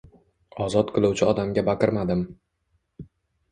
Ozod 0.67 0.93
qiluvchi 0.95 1.27
odamga 1.33 1.65
baqirmadim. 1.69 2.25